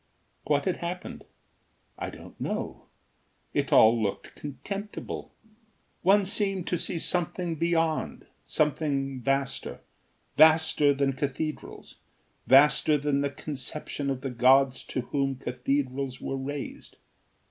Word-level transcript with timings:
What 0.45 0.65
had 0.65 0.77
happened? 0.77 1.25
I 1.95 2.09
don't 2.09 2.41
know. 2.41 2.87
It 3.53 3.71
all 3.71 3.95
looked 4.01 4.33
contemptible. 4.33 5.31
One 6.01 6.25
seemed 6.25 6.65
to 6.69 6.77
see 6.79 6.97
something 6.97 7.53
beyond, 7.53 8.25
something 8.47 9.21
vaster 9.21 9.79
vaster 10.37 10.95
than 10.95 11.13
cathedrals, 11.13 11.97
vaster 12.47 12.97
than 12.97 13.21
the 13.21 13.29
conception 13.29 14.09
of 14.09 14.21
the 14.21 14.31
gods 14.31 14.83
to 14.85 15.01
whom 15.01 15.35
cathedrals 15.35 16.19
were 16.19 16.35
raised. 16.35 16.97